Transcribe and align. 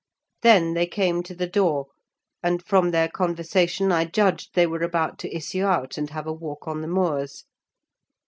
Then 0.41 0.73
they 0.73 0.87
came 0.87 1.21
to 1.21 1.35
the 1.35 1.45
door, 1.45 1.89
and 2.41 2.65
from 2.65 2.89
their 2.89 3.07
conversation 3.07 3.91
I 3.91 4.05
judged 4.05 4.55
they 4.55 4.65
were 4.65 4.81
about 4.81 5.19
to 5.19 5.29
issue 5.35 5.63
out 5.65 5.95
and 5.95 6.09
have 6.09 6.25
a 6.25 6.33
walk 6.33 6.67
on 6.67 6.81
the 6.81 6.87
moors. 6.87 7.45